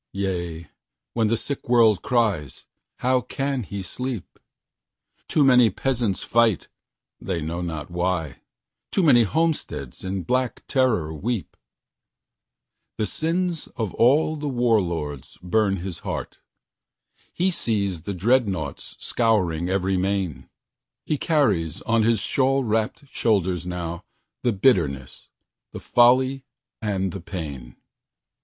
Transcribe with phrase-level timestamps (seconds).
[0.13, 0.65] Yea,
[1.13, 2.65] when the sick world cries,
[3.05, 4.39] how can he sleep?
[5.27, 6.69] Too many peasants fight,
[7.19, 8.37] they know not why;
[8.91, 11.55] Too many homesteads in black terror weep.
[12.97, 16.39] The sins of all the war lords burn his heart.
[17.31, 20.49] He sees the dreadnaughts scouring every main.
[21.05, 25.29] He carries on his shawl wrapped shoulders nowThe bitterness,
[25.73, 26.43] the folly
[26.81, 27.75] and the pain.